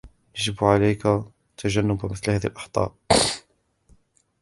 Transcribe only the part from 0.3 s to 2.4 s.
يجب عليك تجنب مثل